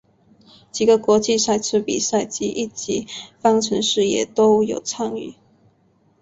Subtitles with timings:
[0.71, 3.05] 几个国际赛车比赛及一级
[3.37, 5.35] 方程式也都有参与。